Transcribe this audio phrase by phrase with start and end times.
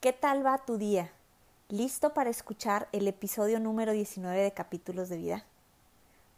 [0.00, 1.12] ¿Qué tal va tu día?
[1.68, 5.44] ¿Listo para escuchar el episodio número 19 de Capítulos de Vida?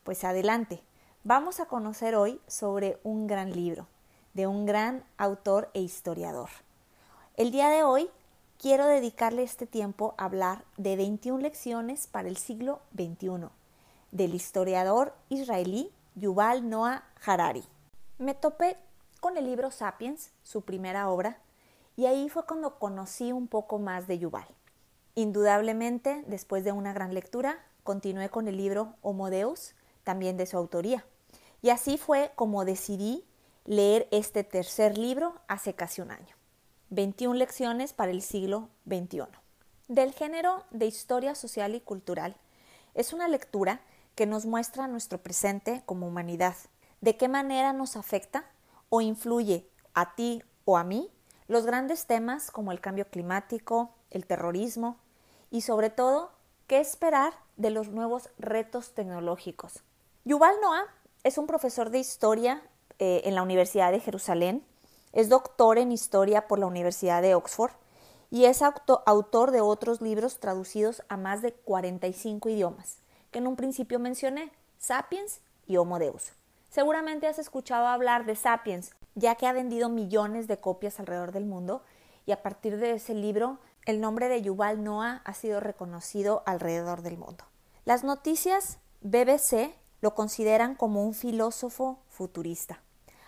[0.03, 0.83] Pues adelante,
[1.23, 3.87] vamos a conocer hoy sobre un gran libro,
[4.34, 6.48] de un gran autor e historiador.
[7.37, 8.11] El día de hoy
[8.59, 13.47] quiero dedicarle este tiempo a hablar de 21 lecciones para el siglo XXI,
[14.11, 17.62] del historiador israelí Yuval Noah Harari.
[18.19, 18.77] Me topé
[19.20, 21.39] con el libro Sapiens, su primera obra,
[21.96, 24.48] y ahí fue cuando conocí un poco más de Yuval.
[25.14, 30.56] Indudablemente, después de una gran lectura, continué con el libro Homo Deus, también de su
[30.56, 31.05] autoría.
[31.61, 33.25] Y así fue como decidí
[33.64, 36.34] leer este tercer libro hace casi un año.
[36.91, 39.22] 21 lecciones para el siglo XXI.
[39.89, 42.36] Del género de historia social y cultural,
[42.95, 43.80] es una lectura
[44.14, 46.56] que nos muestra nuestro presente como humanidad,
[47.00, 48.45] de qué manera nos afecta
[48.89, 51.11] o influye a ti o a mí
[51.53, 54.97] los grandes temas como el cambio climático, el terrorismo
[55.50, 56.33] y sobre todo
[56.67, 59.83] qué esperar de los nuevos retos tecnológicos.
[60.25, 60.86] Yuval Noah
[61.23, 62.62] es un profesor de historia
[62.98, 64.64] eh, en la Universidad de Jerusalén
[65.12, 67.73] es doctor en historia por la Universidad de Oxford
[68.30, 72.98] y es autor de otros libros traducidos a más de 45 idiomas,
[73.30, 76.33] que en un principio mencioné, Sapiens y Homo Deus.
[76.70, 81.44] Seguramente has escuchado hablar de Sapiens, ya que ha vendido millones de copias alrededor del
[81.44, 81.82] mundo
[82.27, 87.02] y a partir de ese libro el nombre de Yuval Noah ha sido reconocido alrededor
[87.02, 87.44] del mundo.
[87.84, 92.80] Las noticias BBC lo consideran como un filósofo futurista.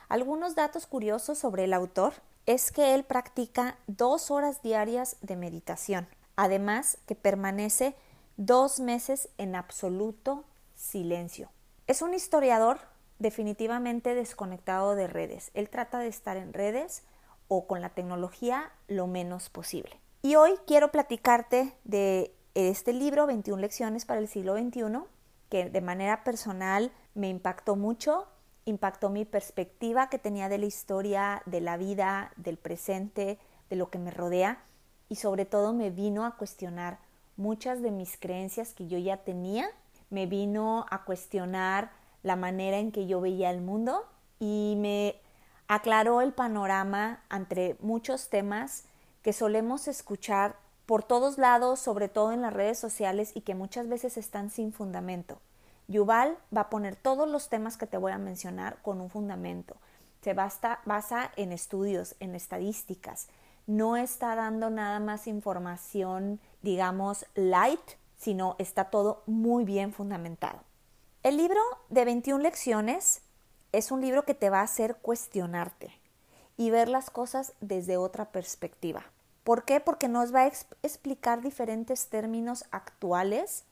[0.09, 2.15] Algunos datos curiosos sobre el autor
[2.47, 6.07] es que él practica dos horas diarias de meditación,
[6.37, 7.97] además que permanece
[8.37, 10.45] dos meses en absoluto
[10.75, 11.51] silencio.
[11.87, 12.79] Es un historiador
[13.19, 15.51] definitivamente desconectado de redes.
[15.55, 17.05] Él trata de estar en redes
[17.49, 20.01] o con la tecnología lo menos posible.
[20.23, 25.01] Y hoy quiero platicarte de este libro, 21 lecciones para el siglo XXI,
[25.51, 28.29] que de manera personal me impactó mucho
[28.65, 33.39] impactó mi perspectiva que tenía de la historia, de la vida, del presente,
[33.69, 34.63] de lo que me rodea
[35.09, 36.99] y sobre todo me vino a cuestionar
[37.37, 39.69] muchas de mis creencias que yo ya tenía,
[40.11, 41.91] me vino a cuestionar
[42.25, 44.05] la manera en que yo veía el mundo
[44.41, 45.21] y me
[45.69, 48.85] aclaró el panorama entre muchos temas
[49.23, 53.89] que solemos escuchar por todos lados, sobre todo en las redes sociales y que muchas
[53.89, 55.39] veces están sin fundamento.
[55.87, 59.77] Yuval va a poner todos los temas que te voy a mencionar con un fundamento.
[60.23, 63.29] Se basa, basa en estudios, en estadísticas.
[63.67, 67.81] No está dando nada más información, digamos, light,
[68.17, 70.61] sino está todo muy bien fundamentado.
[71.25, 73.23] El libro de 21 lecciones
[73.73, 75.99] es un libro que te va a hacer cuestionarte
[76.59, 79.07] y ver las cosas desde otra perspectiva.
[79.43, 79.81] ¿Por qué?
[79.81, 80.53] Porque nos va a
[80.83, 83.65] explicar diferentes términos actuales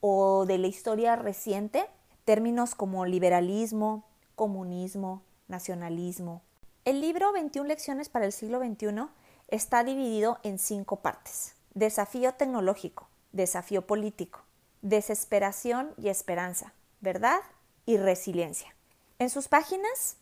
[0.00, 1.86] o de la historia reciente,
[2.24, 4.02] términos como liberalismo,
[4.34, 6.42] comunismo, nacionalismo.
[6.84, 9.06] El libro 21 lecciones para el siglo XXI
[9.46, 11.54] está dividido en cinco partes.
[11.72, 14.40] Desafío tecnológico, desafío político,
[14.82, 17.40] desesperación y esperanza, verdad
[17.84, 18.74] y resiliencia.
[19.18, 20.16] En sus páginas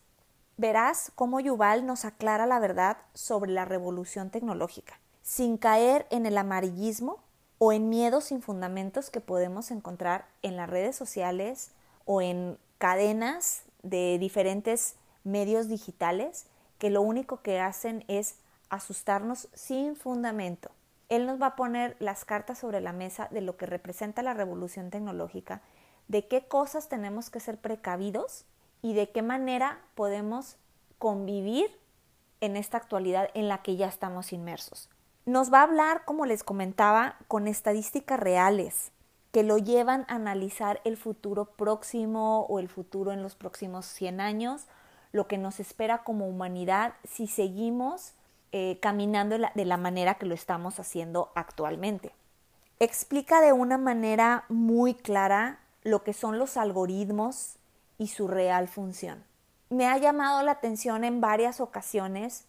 [0.56, 6.38] verás cómo Yuval nos aclara la verdad sobre la revolución tecnológica, sin caer en el
[6.38, 7.18] amarillismo
[7.58, 11.70] o en miedos sin fundamentos que podemos encontrar en las redes sociales
[12.04, 16.46] o en cadenas de diferentes medios digitales
[16.78, 18.36] que lo único que hacen es
[18.68, 20.70] asustarnos sin fundamento.
[21.08, 24.34] Él nos va a poner las cartas sobre la mesa de lo que representa la
[24.34, 25.62] revolución tecnológica,
[26.08, 28.44] de qué cosas tenemos que ser precavidos
[28.82, 30.56] y de qué manera podemos
[30.98, 31.78] convivir
[32.40, 34.90] en esta actualidad en la que ya estamos inmersos.
[35.26, 38.92] Nos va a hablar, como les comentaba, con estadísticas reales
[39.34, 44.20] que lo llevan a analizar el futuro próximo o el futuro en los próximos 100
[44.20, 44.66] años,
[45.10, 48.12] lo que nos espera como humanidad si seguimos
[48.52, 52.12] eh, caminando de la manera que lo estamos haciendo actualmente.
[52.78, 57.56] Explica de una manera muy clara lo que son los algoritmos
[57.98, 59.24] y su real función.
[59.70, 62.46] Me ha llamado la atención en varias ocasiones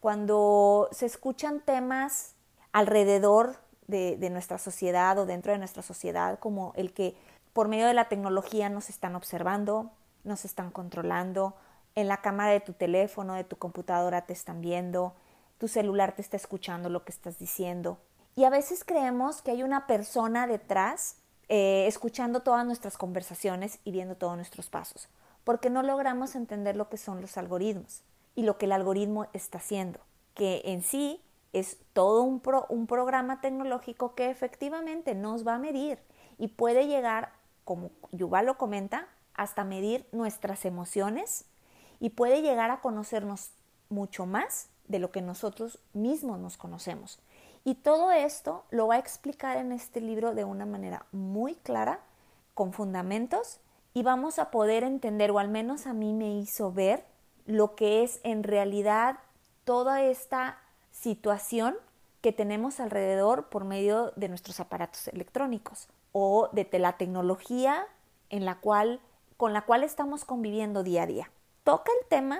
[0.00, 2.34] cuando se escuchan temas
[2.72, 3.56] alrededor
[3.88, 7.16] de, nuestra sociedad o dentro de nuestra sociedad, como el que
[7.52, 9.90] por medio de la tecnología nos están observando,
[10.24, 11.54] nos están controlando,
[11.94, 15.14] en la cámara de tu teléfono, de tu computadora te están viendo,
[15.58, 17.98] tu celular te está escuchando lo que estás diciendo.
[18.34, 21.16] Y a veces creemos que hay una persona detrás
[21.48, 25.08] eh, escuchando todas nuestras conversaciones y viendo todos nuestros pasos,
[25.44, 28.02] porque no logramos entender lo que son los algoritmos
[28.34, 30.00] y lo que el algoritmo está haciendo,
[30.34, 31.22] que en sí
[31.52, 32.40] es todo un,
[32.86, 35.98] programa tecnológico que efectivamente nos va a medir
[36.36, 37.32] y puede llegar,
[37.64, 41.46] como Yuval lo comenta, hasta medir nuestras emociones
[41.98, 43.52] y puede llegar a conocernos
[43.88, 47.20] mucho más de lo que nosotros mismos nos conocemos.
[47.66, 51.98] Y todo esto lo va a explicar en este libro de una manera muy clara,
[52.54, 53.58] con fundamentos,
[53.92, 57.04] y vamos a poder entender, o al menos a mí me hizo ver,
[57.44, 59.18] lo que es en realidad
[59.64, 60.60] toda esta
[60.92, 61.74] situación
[62.20, 67.84] que tenemos alrededor por medio de nuestros aparatos electrónicos o de la tecnología
[68.30, 69.00] en la cual,
[69.36, 71.30] con la cual estamos conviviendo día a día.
[71.64, 72.38] Toca el tema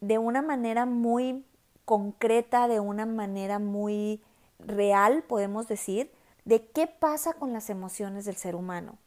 [0.00, 1.44] de una manera muy
[1.84, 4.22] concreta, de una manera muy
[4.66, 6.12] real, podemos decir,
[6.44, 8.98] de qué pasa con las emociones del ser humano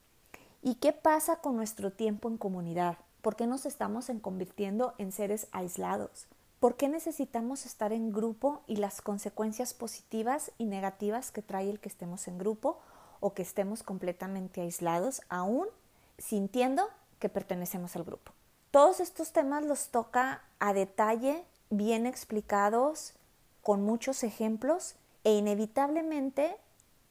[0.62, 2.98] y qué pasa con nuestro tiempo en comunidad.
[3.22, 6.28] ¿Por qué nos estamos convirtiendo en seres aislados?
[6.60, 11.80] ¿Por qué necesitamos estar en grupo y las consecuencias positivas y negativas que trae el
[11.80, 12.80] que estemos en grupo
[13.20, 15.68] o que estemos completamente aislados, aún
[16.18, 16.88] sintiendo
[17.20, 18.32] que pertenecemos al grupo?
[18.72, 23.14] Todos estos temas los toca a detalle, bien explicados,
[23.62, 26.58] con muchos ejemplos e inevitablemente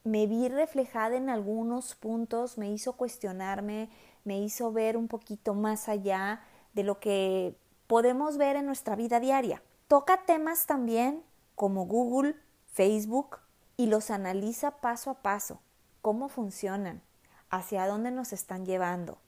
[0.05, 3.89] me vi reflejada en algunos puntos, me hizo cuestionarme,
[4.25, 6.43] me hizo ver un poquito más allá
[6.73, 7.57] de lo que
[7.87, 9.63] podemos ver en nuestra vida diaria.
[9.89, 11.23] Toca temas también
[11.55, 12.37] como Google,
[12.73, 13.39] Facebook
[13.77, 15.61] y los analiza paso a paso,
[16.01, 17.03] cómo funcionan,
[17.51, 19.19] hacia dónde nos están llevando,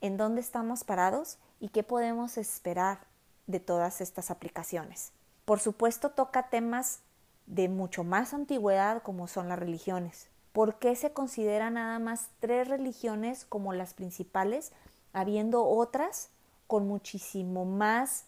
[0.00, 3.00] en dónde estamos parados y qué podemos esperar
[3.46, 5.12] de todas estas aplicaciones.
[5.44, 7.00] Por supuesto, toca temas
[7.46, 10.28] de mucho más antigüedad como son las religiones.
[10.52, 14.72] ¿Por qué se consideran nada más tres religiones como las principales,
[15.12, 16.30] habiendo otras
[16.66, 18.24] con muchísimo más,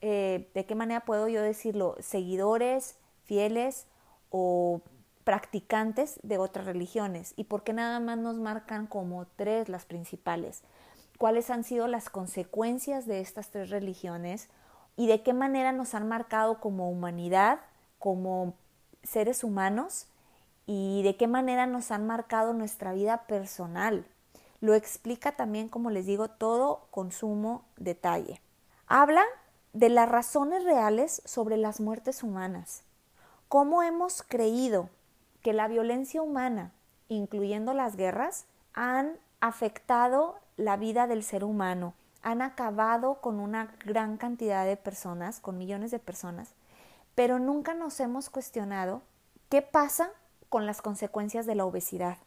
[0.00, 3.86] eh, de qué manera puedo yo decirlo, seguidores, fieles
[4.30, 4.80] o
[5.24, 7.32] practicantes de otras religiones?
[7.36, 10.62] ¿Y por qué nada más nos marcan como tres las principales?
[11.16, 14.48] ¿Cuáles han sido las consecuencias de estas tres religiones?
[14.96, 17.60] ¿Y de qué manera nos han marcado como humanidad
[17.98, 18.54] como
[19.02, 20.06] seres humanos
[20.66, 24.04] y de qué manera nos han marcado nuestra vida personal.
[24.60, 28.40] Lo explica también, como les digo, todo con sumo detalle.
[28.86, 29.22] Habla
[29.72, 32.82] de las razones reales sobre las muertes humanas.
[33.48, 34.90] Cómo hemos creído
[35.42, 36.72] que la violencia humana,
[37.08, 44.16] incluyendo las guerras, han afectado la vida del ser humano, han acabado con una gran
[44.16, 46.54] cantidad de personas, con millones de personas,
[47.18, 49.02] pero nunca nos hemos cuestionado
[49.48, 50.12] qué pasa
[50.48, 52.18] con las consecuencias de la obesidad,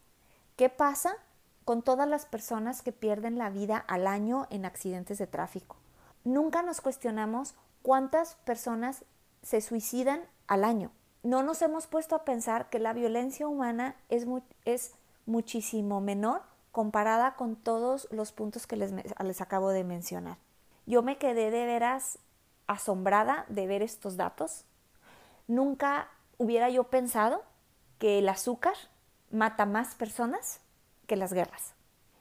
[0.58, 1.16] qué pasa
[1.64, 5.78] con todas las personas que pierden la vida al año en accidentes de tráfico.
[6.26, 9.06] Nunca nos cuestionamos cuántas personas
[9.44, 10.92] se suicidan al año.
[11.24, 14.26] No nos hemos puesto a pensar que la violencia humana es,
[15.26, 16.42] muchísimo menor
[16.74, 20.38] comparada con todos los puntos que les acabo de mencionar.
[20.86, 22.20] Yo me quedé de veras
[22.68, 24.66] asombrada de ver estos datos
[25.52, 27.44] Nunca hubiera yo pensado
[28.00, 28.74] que el azúcar
[29.32, 30.62] mata más personas
[31.08, 31.74] que las guerras.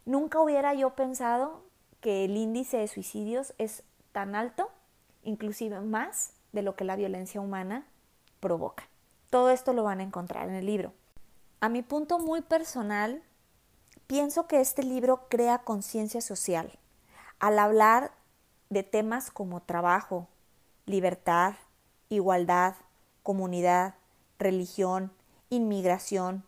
[0.04, 1.62] Nunca hubiera yo pensado
[2.00, 4.68] que el índice de suicidios es tan alto,
[5.22, 7.86] inclusive más de lo que la violencia humana
[8.40, 8.88] provoca.
[9.30, 10.92] Todo esto lo van a encontrar en el libro.
[11.60, 13.22] A mi punto muy personal,
[14.08, 16.80] pienso que este libro crea conciencia social
[17.38, 18.10] al hablar
[18.70, 20.26] de temas como trabajo,
[20.84, 21.54] libertad,
[22.08, 22.74] igualdad,
[23.22, 23.94] comunidad,
[24.38, 25.12] religión,
[25.48, 26.44] inmigración,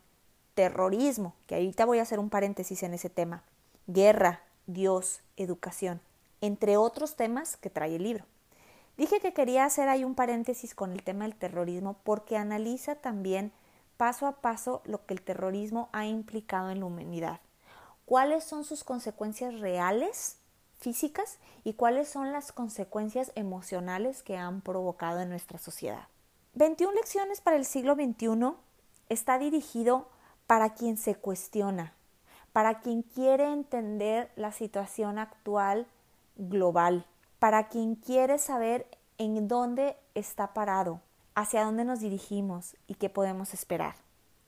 [0.55, 3.43] terrorismo, que ahorita voy a hacer un paréntesis en ese tema,
[3.87, 6.01] guerra, Dios, educación,
[6.41, 8.25] entre otros temas que trae el libro.
[8.97, 13.53] Dije que quería hacer ahí un paréntesis con el tema del terrorismo porque analiza también
[13.97, 17.41] paso a paso lo que el terrorismo ha implicado en la humanidad.
[18.05, 20.39] ¿Cuáles son sus consecuencias reales,
[20.79, 26.09] físicas, y cuáles son las consecuencias emocionales que han provocado en nuestra sociedad?
[26.55, 28.53] 21 lecciones para el siglo XXI
[29.09, 30.07] está dirigido
[30.47, 31.95] para quien se cuestiona,
[32.53, 35.87] para quien quiere entender la situación actual
[36.37, 37.07] global,
[37.39, 41.01] para quien quiere saber en dónde está parado,
[41.35, 43.95] hacia dónde nos dirigimos y qué podemos esperar.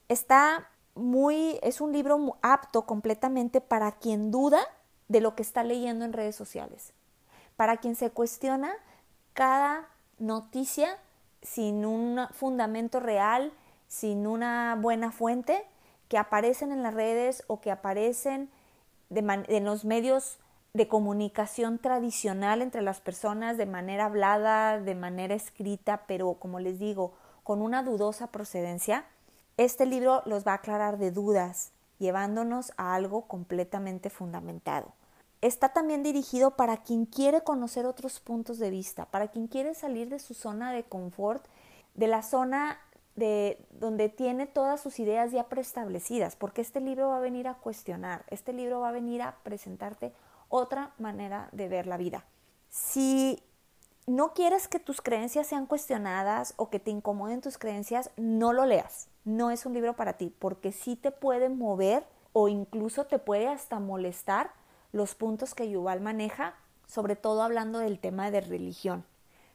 [0.07, 4.59] Está muy, es un libro apto completamente para quien duda
[5.07, 6.93] de lo que está leyendo en redes sociales,
[7.55, 8.71] para quien se cuestiona
[9.33, 9.87] cada
[10.19, 10.99] noticia
[11.45, 13.53] sin un fundamento real,
[13.87, 15.63] sin una buena fuente,
[16.09, 18.49] que aparecen en las redes o que aparecen
[19.09, 20.39] en los medios
[20.73, 26.79] de comunicación tradicional entre las personas de manera hablada, de manera escrita, pero como les
[26.79, 29.05] digo, con una dudosa procedencia,
[29.57, 34.91] este libro los va a aclarar de dudas, llevándonos a algo completamente fundamentado.
[35.41, 40.09] Está también dirigido para quien quiere conocer otros puntos de vista, para quien quiere salir
[40.09, 41.45] de su zona de confort,
[41.93, 42.79] de la zona
[43.15, 47.55] de donde tiene todas sus ideas ya preestablecidas, porque este libro va a venir a
[47.55, 50.13] cuestionar, este libro va a venir a presentarte
[50.49, 52.25] otra manera de ver la vida.
[52.69, 53.41] Si
[54.07, 58.65] no quieres que tus creencias sean cuestionadas o que te incomoden tus creencias, no lo
[58.65, 59.07] leas.
[59.23, 63.47] No es un libro para ti, porque sí te puede mover o incluso te puede
[63.47, 64.51] hasta molestar
[64.91, 66.55] los puntos que Yuval maneja,
[66.87, 69.05] sobre todo hablando del tema de religión.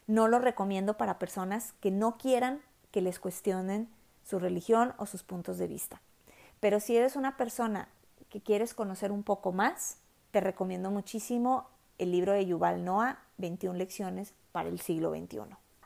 [0.07, 3.89] No lo recomiendo para personas que no quieran que les cuestionen
[4.25, 6.01] su religión o sus puntos de vista.
[6.61, 7.89] Pero si eres una persona
[8.29, 9.99] que quieres conocer un poco más,
[10.31, 11.67] te recomiendo muchísimo
[11.99, 15.41] el libro de Yuval Noah, 21 lecciones para el siglo XXI.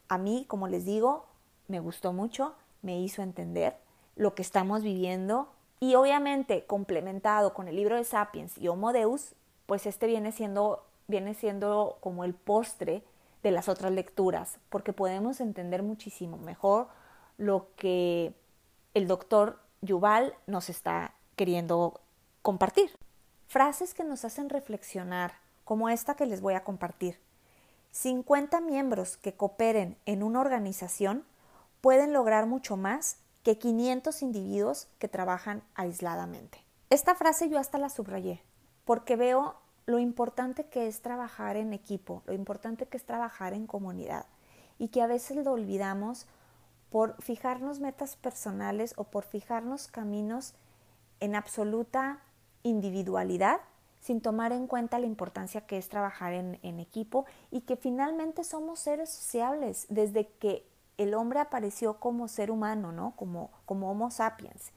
[0.08, 1.26] A mí, como les digo,
[1.68, 3.76] me gustó mucho, me hizo entender
[4.16, 5.48] lo que estamos viviendo
[5.84, 9.34] y obviamente complementado con el libro de Sapiens y Homo Deus,
[9.66, 13.04] pues este viene siendo, viene siendo como el postre
[13.42, 16.88] de las otras lecturas, porque podemos entender muchísimo mejor
[17.36, 18.32] lo que
[18.94, 22.00] el doctor Yuval nos está queriendo
[22.40, 22.90] compartir.
[23.46, 27.20] Frases que nos hacen reflexionar, como esta que les voy a compartir.
[27.90, 31.26] 50 miembros que cooperen en una organización
[31.82, 36.64] pueden lograr mucho más que 500 individuos que trabajan aisladamente.
[36.90, 38.42] Esta frase yo hasta la subrayé,
[38.84, 39.54] porque veo
[39.86, 44.26] lo importante que es trabajar en equipo, lo importante que es trabajar en comunidad
[44.78, 46.26] y que a veces lo olvidamos
[46.90, 50.54] por fijarnos metas personales o por fijarnos caminos
[51.20, 52.20] en absoluta
[52.62, 53.60] individualidad
[54.00, 58.78] sin tomar en cuenta la importancia que es trabajar en, equipo y que finalmente somos
[58.78, 60.66] seres sociables desde que
[60.98, 63.14] el hombre apareció como ser humano, ¿no?
[63.16, 64.72] Como, como Homo sapiens.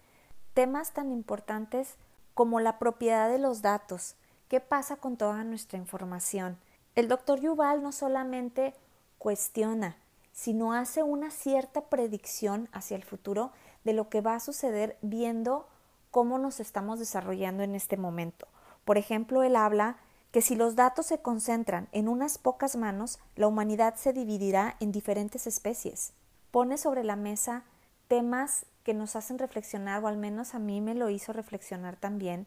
[0.53, 1.95] Temas tan importantes
[2.33, 4.15] como la propiedad de los datos,
[4.47, 6.57] qué pasa con toda nuestra información.
[6.95, 8.73] El doctor Yuval no solamente
[9.17, 9.97] cuestiona,
[10.33, 13.51] sino hace una cierta predicción hacia el futuro
[13.83, 15.67] de lo que va a suceder viendo
[16.11, 18.47] cómo nos estamos desarrollando en este momento.
[18.85, 19.97] Por ejemplo, él habla
[20.37, 24.91] que si los datos se concentran en unas pocas manos, la humanidad se dividirá en
[24.91, 26.13] diferentes especies.
[26.51, 27.63] Pone sobre la mesa
[28.07, 32.45] temas que nos hacen reflexionar, o al menos a mí me lo hizo reflexionar también,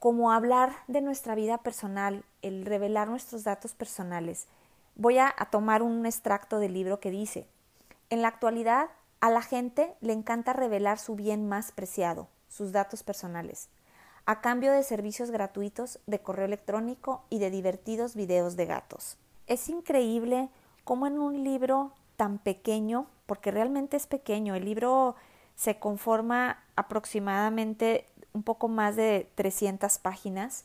[0.00, 4.48] como hablar de nuestra vida personal, el revelar nuestros datos personales.
[4.96, 7.46] Voy a, a tomar un extracto del libro que dice,
[8.08, 8.88] en la actualidad
[9.20, 13.68] a la gente le encanta revelar su bien más preciado, sus datos personales,
[14.30, 19.18] a cambio de servicios gratuitos de correo electrónico y de divertidos videos de gatos.
[19.48, 20.50] Es increíble
[20.84, 25.16] cómo en un libro tan pequeño, porque realmente es pequeño, el libro
[25.56, 30.64] se conforma aproximadamente un poco más de 300 páginas,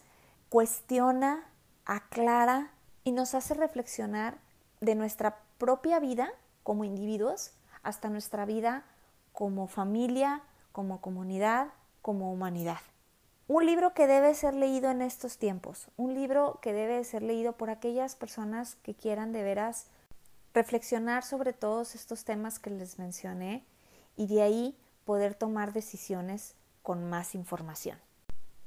[0.50, 1.44] cuestiona,
[1.86, 2.70] aclara
[3.04, 4.38] y nos hace reflexionar
[4.80, 6.30] de nuestra propia vida
[6.62, 8.86] como individuos hasta nuestra vida
[9.34, 11.70] como familia, como comunidad,
[12.04, 12.78] como humanidad.
[13.48, 17.54] Un libro que debe ser leído en estos tiempos, un libro que debe ser leído
[17.54, 19.86] por aquellas personas que quieran de veras
[20.54, 23.64] reflexionar sobre todos estos temas que les mencioné
[24.16, 28.00] y de ahí poder tomar decisiones con más información.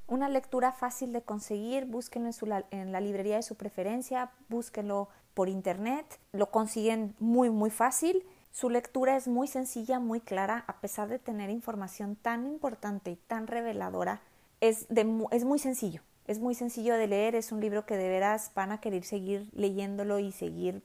[0.07, 2.31] Una lectura fácil de conseguir, búsquenlo
[2.71, 8.71] en, la librería de su preferencia, búsquenlo por internet, lo consiguen muy muy fácil su
[8.71, 13.47] lectura es muy sencilla, muy clara, a pesar de tener información tan importante y tan
[13.47, 14.21] reveladora,
[14.61, 14.87] es,
[15.31, 18.73] es muy sencillo, es muy sencillo de leer, es un libro que de veras van
[18.73, 20.83] a querer seguir leyéndolo y seguir,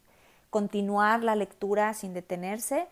[0.49, 2.87] continuar la lectura sin detenerse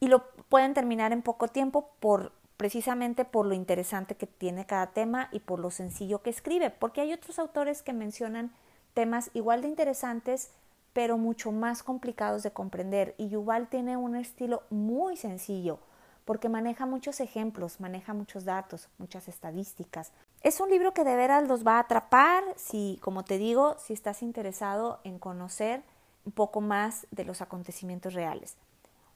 [0.00, 4.88] y lo pueden terminar en poco tiempo por precisamente por lo interesante que tiene cada
[4.88, 8.52] tema y por lo sencillo que escribe, porque hay otros autores que mencionan
[8.94, 10.50] temas igual de interesantes,
[10.92, 13.14] pero mucho más complicados de comprender.
[13.18, 15.78] Y Yuval tiene un estilo muy sencillo,
[16.26, 20.12] porque maneja muchos ejemplos, maneja muchos datos, muchas estadísticas.
[20.42, 23.92] Es un libro que de veras los va a atrapar si, como te digo, si
[23.92, 25.84] estás interesado en conocer
[26.26, 28.56] un poco más de los acontecimientos reales.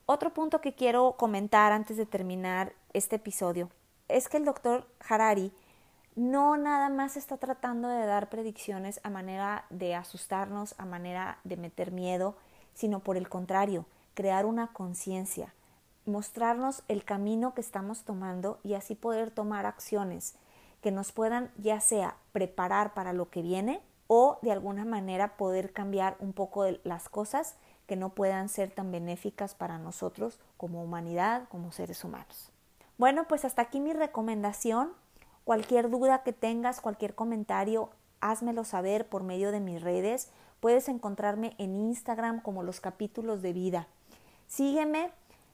[0.07, 3.71] Otro punto que quiero comentar antes de terminar este episodio
[4.09, 5.52] es que el doctor Harari
[6.14, 11.57] no nada más está tratando de dar predicciones a manera de asustarnos, a manera de
[11.57, 12.37] meter miedo,
[12.75, 15.55] sino por el contrario, crear una conciencia,
[16.11, 20.35] mostrarnos el camino que estamos tomando y así poder tomar acciones
[20.81, 25.73] que nos puedan ya sea preparar para lo que viene o de alguna manera poder
[25.73, 27.55] cambiar un poco las cosas
[27.87, 32.50] que no puedan ser tan benéficas para nosotros como humanidad, como seres humanos.
[32.99, 34.93] Bueno, pues hasta aquí mi recomendación.
[35.45, 37.90] Cualquier duda que tengas, cualquier comentario,
[38.21, 40.31] házmelo saber por medio de mis redes.
[40.61, 43.88] Puedes encontrarme en Instagram como los capítulos de vida.
[44.47, 45.11] Sígueme,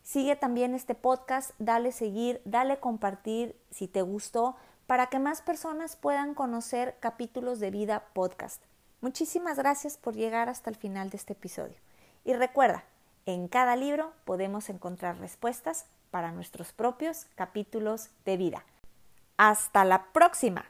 [0.07, 4.55] sigue también este podcast, dale seguir, dale compartir si te gustó
[4.87, 8.63] para que más personas puedan conocer capítulos de vida podcast.
[9.01, 11.75] Muchísimas gracias por llegar hasta el final de este episodio.
[12.25, 12.85] Y recuerda,
[13.27, 18.65] en cada libro podemos encontrar respuestas para nuestros propios capítulos de vida.
[19.37, 20.67] Hasta la próxima.